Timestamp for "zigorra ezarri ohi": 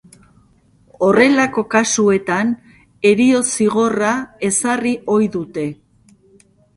3.57-5.29